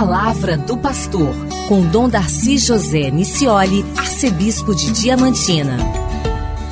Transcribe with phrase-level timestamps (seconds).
[0.00, 1.28] Palavra do Pastor,
[1.68, 5.76] com Dom Darcy José Nicioli, arcebispo de Diamantina.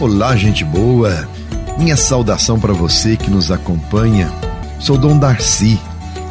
[0.00, 1.28] Olá, gente boa.
[1.76, 4.32] Minha saudação para você que nos acompanha.
[4.80, 5.78] Sou Dom Darcy,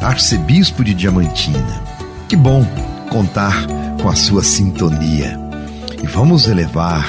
[0.02, 1.80] arcebispo de Diamantina.
[2.28, 2.66] Que bom
[3.12, 3.54] contar
[4.02, 5.38] com a sua sintonia.
[6.02, 7.08] E vamos elevar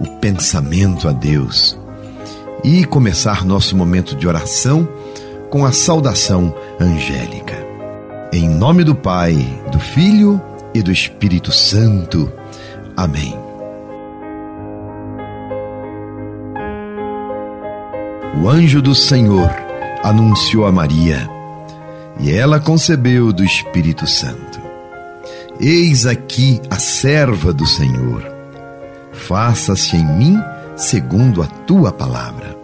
[0.00, 1.78] o pensamento a Deus
[2.64, 4.88] e começar nosso momento de oração
[5.50, 7.55] com a saudação angélica.
[8.32, 9.36] Em nome do Pai,
[9.70, 10.42] do Filho
[10.74, 12.30] e do Espírito Santo.
[12.96, 13.34] Amém.
[18.42, 19.50] O anjo do Senhor
[20.02, 21.30] anunciou a Maria,
[22.18, 24.60] e ela concebeu do Espírito Santo.
[25.60, 28.22] Eis aqui a serva do Senhor.
[29.12, 30.38] Faça-se em mim
[30.74, 32.56] segundo a tua palavra.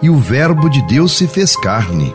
[0.00, 2.14] E o Verbo de Deus se fez carne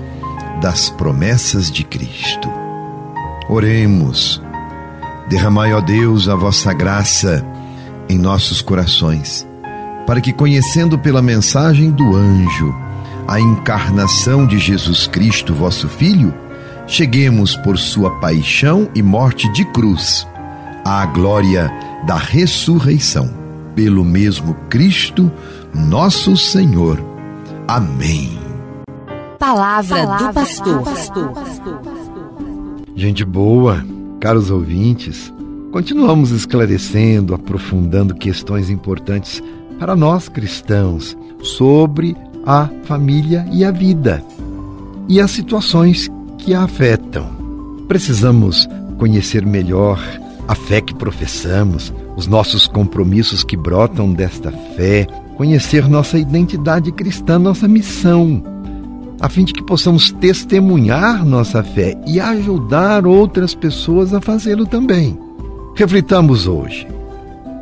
[0.61, 2.47] das promessas de Cristo.
[3.49, 4.41] Oremos.
[5.27, 7.45] Derramai, ó Deus, a vossa graça
[8.07, 9.47] em nossos corações,
[10.05, 12.73] para que, conhecendo pela mensagem do anjo
[13.27, 16.33] a encarnação de Jesus Cristo, vosso Filho,
[16.85, 20.27] cheguemos por sua paixão e morte de cruz
[20.85, 21.71] à glória
[22.05, 23.29] da ressurreição.
[23.75, 25.31] Pelo mesmo Cristo,
[25.73, 27.01] nosso Senhor.
[27.67, 28.40] Amém.
[29.41, 30.83] Palavra, Palavra do pastor.
[30.83, 31.33] pastor.
[32.95, 33.83] Gente boa,
[34.19, 35.33] caros ouvintes,
[35.71, 39.41] continuamos esclarecendo, aprofundando questões importantes
[39.79, 42.15] para nós cristãos sobre
[42.45, 44.23] a família e a vida
[45.09, 46.07] e as situações
[46.37, 47.25] que a afetam.
[47.87, 49.99] Precisamos conhecer melhor
[50.47, 57.39] a fé que professamos, os nossos compromissos que brotam desta fé, conhecer nossa identidade cristã,
[57.39, 58.60] nossa missão
[59.21, 65.17] a fim de que possamos testemunhar nossa fé e ajudar outras pessoas a fazê-lo também.
[65.75, 66.87] Reflitamos hoje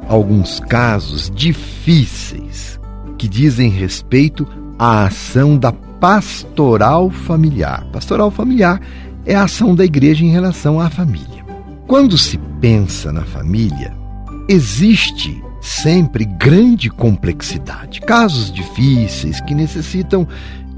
[0.07, 2.79] alguns casos difíceis
[3.17, 4.47] que dizem respeito
[4.79, 7.85] à ação da pastoral familiar.
[7.91, 8.81] Pastoral familiar
[9.25, 11.45] é a ação da igreja em relação à família.
[11.85, 13.93] Quando se pensa na família,
[14.47, 20.27] existe sempre grande complexidade, casos difíceis que necessitam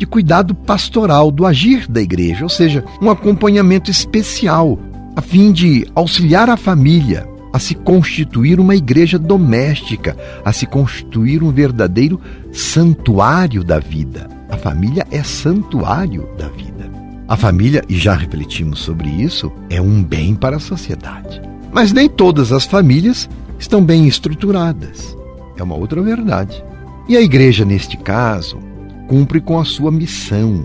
[0.01, 4.79] de cuidado pastoral do agir da igreja, ou seja, um acompanhamento especial,
[5.15, 11.43] a fim de auxiliar a família a se constituir uma igreja doméstica, a se constituir
[11.43, 12.19] um verdadeiro
[12.51, 14.27] santuário da vida.
[14.49, 16.89] A família é santuário da vida.
[17.27, 21.39] A família, e já refletimos sobre isso, é um bem para a sociedade.
[21.71, 23.29] Mas nem todas as famílias
[23.59, 25.15] estão bem estruturadas.
[25.57, 26.63] É uma outra verdade.
[27.07, 28.70] E a igreja, neste caso,
[29.11, 30.63] cumpre com a sua missão,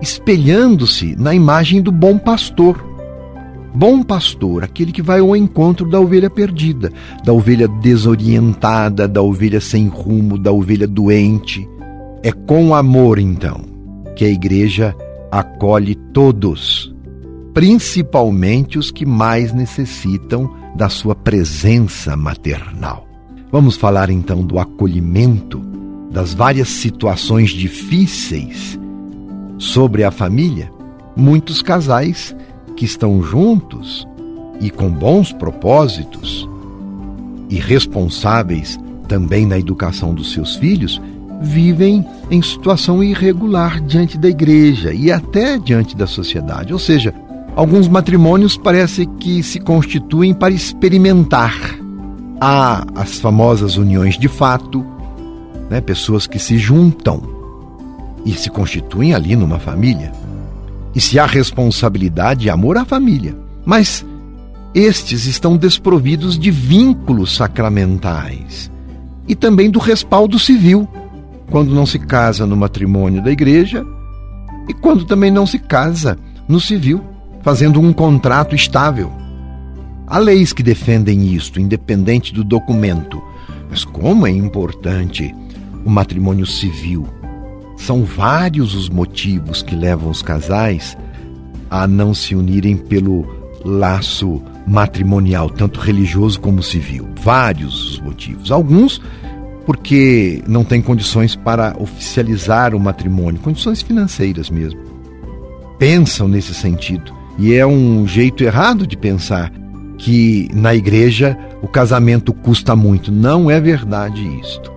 [0.00, 2.80] espelhando-se na imagem do bom pastor.
[3.74, 6.92] Bom pastor, aquele que vai ao encontro da ovelha perdida,
[7.24, 11.68] da ovelha desorientada, da ovelha sem rumo, da ovelha doente.
[12.22, 13.60] É com amor, então,
[14.14, 14.94] que a igreja
[15.32, 16.94] acolhe todos,
[17.52, 23.04] principalmente os que mais necessitam da sua presença maternal.
[23.50, 25.69] Vamos falar então do acolhimento
[26.10, 28.78] das várias situações difíceis
[29.58, 30.70] sobre a família,
[31.16, 32.34] muitos casais
[32.76, 34.06] que estão juntos
[34.60, 36.48] e com bons propósitos
[37.48, 38.78] e responsáveis
[39.08, 41.00] também na educação dos seus filhos,
[41.40, 46.72] vivem em situação irregular diante da igreja e até diante da sociedade.
[46.72, 47.14] Ou seja,
[47.56, 51.54] alguns matrimônios parece que se constituem para experimentar.
[52.40, 54.84] Há as famosas uniões de fato,
[55.70, 55.80] né?
[55.80, 57.22] pessoas que se juntam
[58.26, 60.12] e se constituem ali numa família.
[60.94, 63.36] E se há responsabilidade e amor à família.
[63.64, 64.04] Mas
[64.74, 68.70] estes estão desprovidos de vínculos sacramentais
[69.26, 70.88] e também do respaldo civil,
[71.50, 73.84] quando não se casa no matrimônio da igreja
[74.68, 76.18] e quando também não se casa
[76.48, 77.00] no civil,
[77.42, 79.12] fazendo um contrato estável.
[80.06, 83.22] Há leis que defendem isto, independente do documento.
[83.70, 85.32] Mas como é importante
[85.84, 87.06] o matrimônio civil.
[87.76, 90.96] São vários os motivos que levam os casais
[91.70, 93.26] a não se unirem pelo
[93.64, 97.08] laço matrimonial, tanto religioso como civil.
[97.22, 98.50] Vários os motivos.
[98.50, 99.00] Alguns
[99.64, 104.80] porque não tem condições para oficializar o matrimônio, condições financeiras mesmo.
[105.78, 107.12] Pensam nesse sentido.
[107.38, 109.52] E é um jeito errado de pensar
[109.96, 113.12] que na igreja o casamento custa muito.
[113.12, 114.72] Não é verdade isto.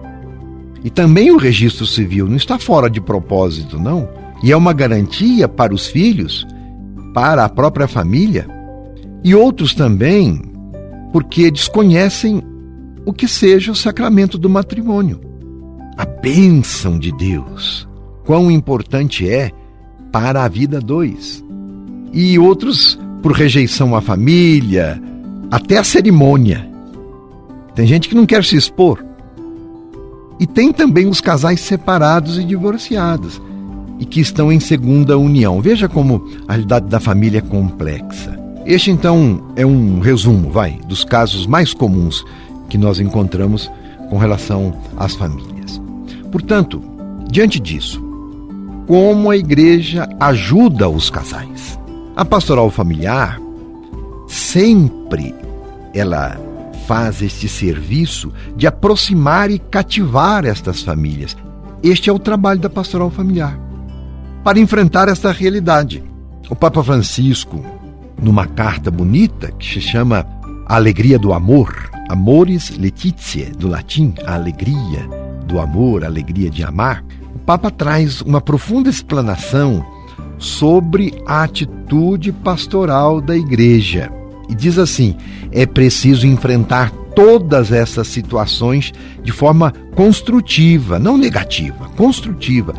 [0.84, 4.10] E também o registro civil não está fora de propósito, não.
[4.44, 6.46] E é uma garantia para os filhos,
[7.14, 8.48] para a própria família,
[9.24, 10.42] e outros também,
[11.14, 12.42] porque desconhecem
[13.06, 15.22] o que seja o sacramento do matrimônio.
[15.98, 17.88] A bênção de Deus,
[18.26, 19.52] quão importante é
[20.12, 21.44] para a vida dois.
[22.12, 25.02] E outros por rejeição à família,
[25.50, 26.70] até a cerimônia.
[27.74, 29.13] Tem gente que não quer se expor.
[30.44, 33.42] E tem também os casais separados e divorciados
[33.98, 35.62] e que estão em segunda união.
[35.62, 38.38] Veja como a realidade da família é complexa.
[38.66, 42.26] Este então é um resumo, vai, dos casos mais comuns
[42.68, 43.72] que nós encontramos
[44.10, 45.82] com relação às famílias.
[46.30, 46.84] Portanto,
[47.32, 48.04] diante disso,
[48.86, 51.80] como a igreja ajuda os casais?
[52.18, 53.40] A pastoral familiar
[54.28, 55.34] sempre
[55.94, 56.38] ela
[56.88, 61.36] faz este serviço de aproximar e cativar estas famílias.
[61.82, 63.60] Este é o trabalho da pastoral familiar.
[64.44, 66.04] Para enfrentar esta realidade,
[66.50, 67.64] o Papa Francisco,
[68.22, 70.26] numa carta bonita que se chama
[70.66, 75.08] A Alegria do Amor, Amoris Laetitia, do latim, a alegria
[75.46, 77.04] do amor, a alegria de amar,
[77.36, 79.86] o Papa traz uma profunda explanação
[80.38, 84.12] sobre a atitude pastoral da igreja.
[84.50, 85.16] E diz assim:
[85.52, 88.92] é preciso enfrentar todas essas situações
[89.24, 92.74] de forma construtiva, não negativa, construtiva,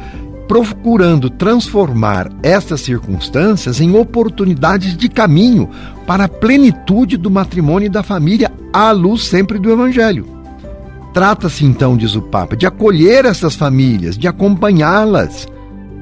[0.48, 5.70] procurando transformar essas circunstâncias em oportunidades de caminho
[6.06, 10.26] para a plenitude do matrimônio e da família, à luz sempre do Evangelho.
[11.14, 15.46] Trata-se então, diz o Papa, de acolher essas famílias, de acompanhá-las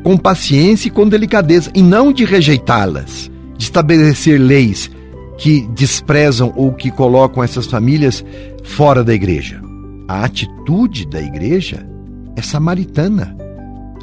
[0.02, 4.90] com paciência e com delicadeza, e não de rejeitá-las, de estabelecer leis
[5.42, 8.24] que desprezam ou que colocam essas famílias
[8.62, 9.60] fora da igreja.
[10.06, 11.84] A atitude da igreja
[12.36, 13.36] é samaritana.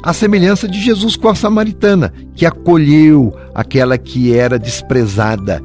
[0.02, 5.62] A semelhança de Jesus com a samaritana, que acolheu aquela que era desprezada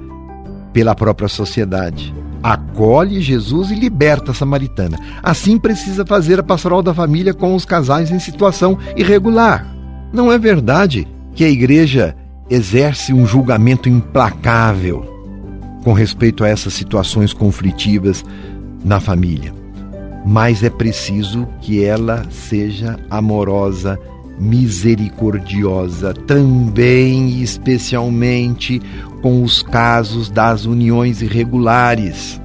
[0.72, 2.16] pela própria sociedade.
[2.42, 4.98] Acolhe Jesus e liberta a samaritana.
[5.22, 9.76] Assim precisa fazer a pastoral da família com os casais em situação irregular.
[10.14, 12.16] Não é verdade que a igreja
[12.50, 15.15] exerce um julgamento implacável
[15.86, 18.26] com respeito a essas situações conflitivas
[18.84, 19.54] na família.
[20.26, 24.00] Mas é preciso que ela seja amorosa,
[24.40, 28.82] misericordiosa, também e especialmente
[29.22, 32.42] com os casos das uniões irregulares,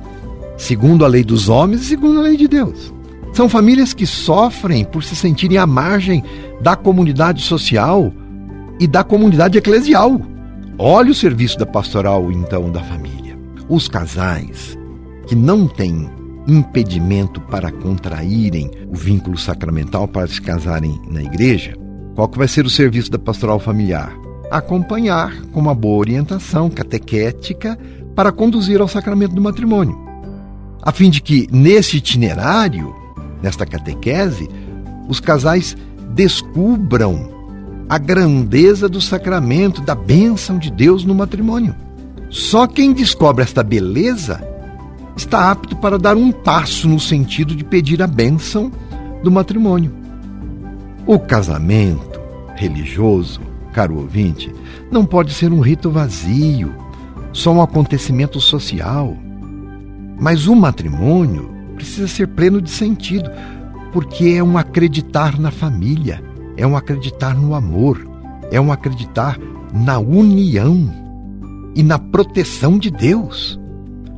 [0.58, 2.92] segundo a lei dos homens e segundo a lei de Deus.
[3.32, 6.22] São famílias que sofrem por se sentirem à margem
[6.60, 8.12] da comunidade social
[8.78, 10.20] e da comunidade eclesial.
[10.76, 13.19] Olhe o serviço da pastoral, então, da família.
[13.70, 14.76] Os casais
[15.28, 16.10] que não têm
[16.48, 21.76] impedimento para contraírem o vínculo sacramental para se casarem na igreja,
[22.16, 24.12] qual que vai ser o serviço da pastoral familiar?
[24.50, 27.78] Acompanhar com uma boa orientação catequética
[28.16, 29.96] para conduzir ao sacramento do matrimônio,
[30.82, 32.92] a fim de que nesse itinerário,
[33.40, 34.48] nesta catequese,
[35.08, 35.76] os casais
[36.12, 37.30] descubram
[37.88, 41.72] a grandeza do sacramento, da bênção de Deus no matrimônio.
[42.30, 44.40] Só quem descobre esta beleza
[45.16, 48.70] está apto para dar um passo no sentido de pedir a bênção
[49.20, 49.92] do matrimônio.
[51.04, 52.20] O casamento
[52.54, 53.40] religioso,
[53.72, 54.54] caro ouvinte,
[54.92, 56.72] não pode ser um rito vazio,
[57.32, 59.16] só um acontecimento social.
[60.16, 63.28] Mas o matrimônio precisa ser pleno de sentido,
[63.92, 66.22] porque é um acreditar na família,
[66.56, 68.08] é um acreditar no amor,
[68.52, 69.36] é um acreditar
[69.72, 70.99] na união
[71.74, 73.58] e na proteção de Deus.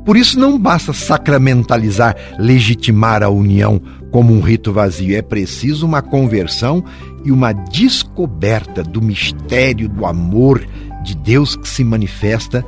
[0.05, 3.81] Por isso não basta sacramentalizar, legitimar a união
[4.11, 5.17] como um rito vazio.
[5.17, 6.85] É preciso uma conversão
[7.25, 10.67] e uma descoberta do mistério do amor
[11.05, 12.65] de Deus que se manifesta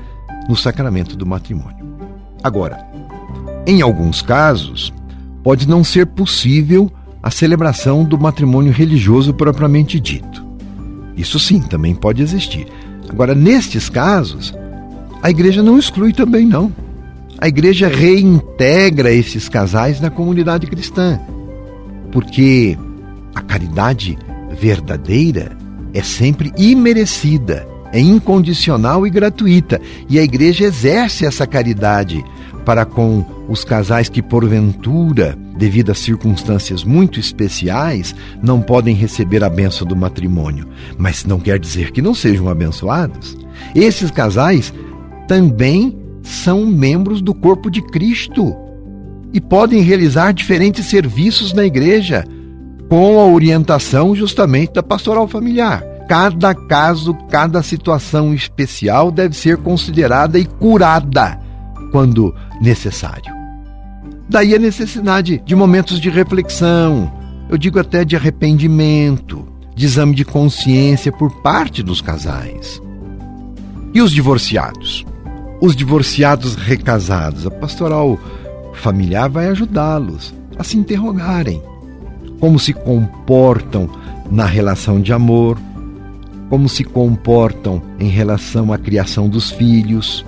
[0.49, 1.85] no sacramento do matrimônio.
[2.43, 2.87] Agora,
[3.67, 4.93] em alguns casos,
[5.43, 6.91] pode não ser possível
[7.23, 10.45] a celebração do matrimônio religioso propriamente dito.
[11.17, 12.67] Isso sim, também pode existir.
[13.09, 14.55] Agora, nestes casos,
[15.25, 16.71] a igreja não exclui também não
[17.45, 21.21] a igreja reintegra esses casais na comunidade cristã,
[22.13, 22.79] porque
[23.35, 24.17] a caridade
[24.59, 25.57] verdadeira
[25.93, 32.25] é sempre imerecida, é incondicional e gratuita, e a igreja exerce essa caridade
[32.65, 39.51] para com os casais que, porventura, devido a circunstâncias muito especiais, não podem receber a
[39.51, 40.67] benção do matrimônio.
[40.97, 43.37] Mas não quer dizer que não sejam abençoados.
[43.75, 44.73] Esses casais
[45.27, 48.55] também são membros do corpo de Cristo
[49.33, 52.25] e podem realizar diferentes serviços na igreja
[52.89, 55.83] com a orientação justamente da pastoral familiar.
[56.09, 61.39] Cada caso, cada situação especial deve ser considerada e curada
[61.91, 63.33] quando necessário.
[64.29, 67.13] Daí a necessidade de momentos de reflexão,
[67.49, 72.81] eu digo até de arrependimento, de exame de consciência por parte dos casais.
[73.93, 75.05] E os divorciados?
[75.61, 78.19] Os divorciados recasados, a pastoral
[78.75, 81.63] familiar vai ajudá-los a se interrogarem.
[82.41, 83.89] Como se comportam
[84.31, 85.57] na relação de amor,
[86.51, 90.25] como se comportam em relação à criação dos filhos,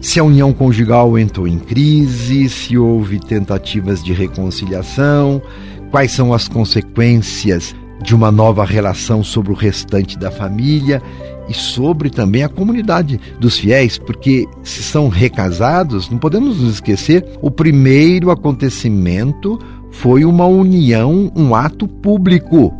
[0.00, 5.42] se a união conjugal entrou em crise, se houve tentativas de reconciliação,
[5.90, 11.02] quais são as consequências de uma nova relação sobre o restante da família
[11.48, 17.24] e sobre também a comunidade dos fiéis, porque se são recasados, não podemos nos esquecer,
[17.40, 19.58] o primeiro acontecimento
[19.90, 22.74] foi uma união, um ato público,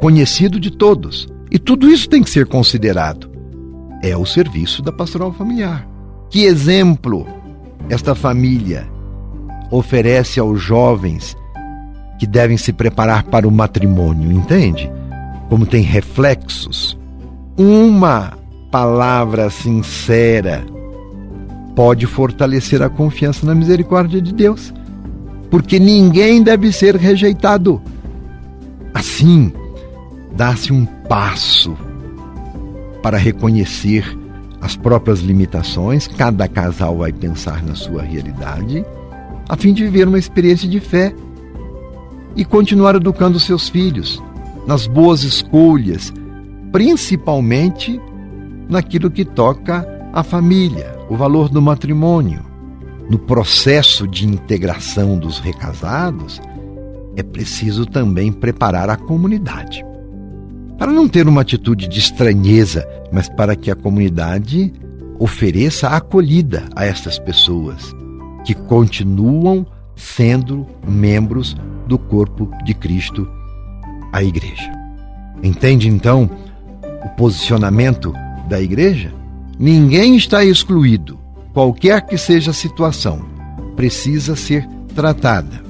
[0.00, 1.28] conhecido de todos.
[1.50, 3.30] E tudo isso tem que ser considerado.
[4.02, 5.88] É o serviço da pastoral familiar.
[6.30, 7.26] Que exemplo
[7.88, 8.86] esta família
[9.70, 11.36] oferece aos jovens
[12.18, 14.90] que devem se preparar para o matrimônio, entende?
[15.48, 16.95] Como tem reflexos.
[17.56, 18.32] Uma
[18.70, 20.64] palavra sincera
[21.74, 24.72] pode fortalecer a confiança na misericórdia de Deus,
[25.50, 27.80] porque ninguém deve ser rejeitado.
[28.92, 29.52] Assim,
[30.34, 31.76] dá-se um passo
[33.02, 34.04] para reconhecer
[34.60, 38.84] as próprias limitações, cada casal vai pensar na sua realidade,
[39.48, 41.14] a fim de viver uma experiência de fé
[42.34, 44.22] e continuar educando seus filhos
[44.66, 46.12] nas boas escolhas,
[46.76, 47.98] principalmente
[48.68, 52.44] naquilo que toca a família, o valor do matrimônio.
[53.08, 56.38] No processo de integração dos recasados,
[57.16, 59.82] é preciso também preparar a comunidade
[60.76, 64.70] para não ter uma atitude de estranheza, mas para que a comunidade
[65.18, 67.90] ofereça acolhida a estas pessoas
[68.44, 71.56] que continuam sendo membros
[71.86, 73.26] do corpo de Cristo,
[74.12, 74.70] a igreja.
[75.42, 76.30] Entende então
[77.06, 78.12] o posicionamento
[78.48, 79.12] da igreja?
[79.58, 81.18] Ninguém está excluído,
[81.54, 83.24] qualquer que seja a situação,
[83.74, 85.62] precisa ser tratada,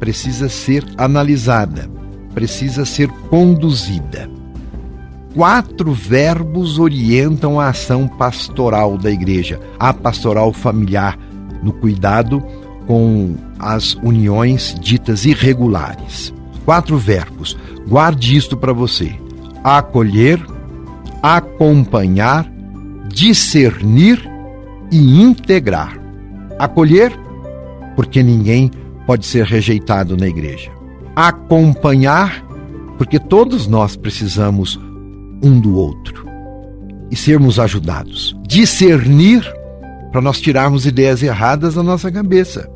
[0.00, 1.88] precisa ser analisada
[2.34, 4.28] precisa ser conduzida.
[5.34, 11.18] Quatro verbos orientam a ação pastoral da igreja: a pastoral familiar,
[11.62, 12.42] no cuidado
[12.86, 16.34] com as uniões ditas irregulares.
[16.64, 17.56] Quatro verbos.
[17.88, 19.14] Guarde isto para você:
[19.64, 20.44] acolher,
[21.22, 22.50] acompanhar,
[23.08, 24.22] discernir
[24.90, 25.98] e integrar.
[26.58, 27.12] Acolher,
[27.96, 28.70] porque ninguém
[29.06, 30.82] pode ser rejeitado na igreja
[31.14, 32.44] acompanhar,
[32.96, 34.78] porque todos nós precisamos
[35.42, 36.26] um do outro
[37.10, 38.36] e sermos ajudados.
[38.46, 39.42] Discernir
[40.10, 42.70] para nós tirarmos ideias erradas da nossa cabeça.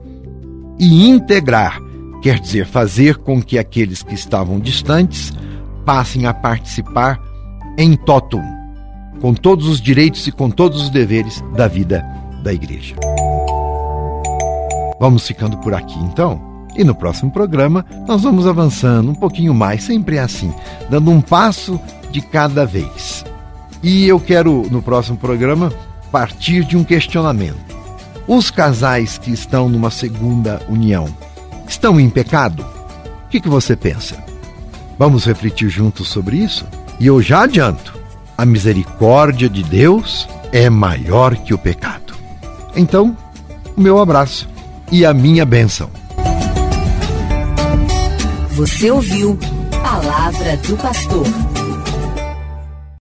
[0.78, 1.78] E integrar
[2.22, 5.32] quer dizer fazer com que aqueles que estavam distantes
[5.84, 7.20] passem a participar
[7.76, 8.42] em totum,
[9.20, 12.04] com todos os direitos e com todos os deveres da vida
[12.42, 12.94] da igreja.
[14.98, 16.40] Vamos ficando por aqui então.
[16.76, 20.52] E no próximo programa nós vamos avançando um pouquinho mais, sempre é assim,
[20.90, 21.80] dando um passo
[22.10, 23.24] de cada vez.
[23.82, 25.72] E eu quero no próximo programa
[26.10, 27.76] partir de um questionamento.
[28.26, 31.06] Os casais que estão numa segunda união
[31.68, 32.64] estão em pecado?
[33.26, 34.22] O que, que você pensa?
[34.98, 36.66] Vamos refletir juntos sobre isso?
[36.98, 37.98] E eu já adianto:
[38.36, 42.14] a misericórdia de Deus é maior que o pecado.
[42.74, 43.16] Então,
[43.76, 44.48] o meu abraço
[44.90, 45.90] e a minha bênção.
[48.50, 49.38] Você ouviu
[49.82, 51.55] Palavra do Pastor.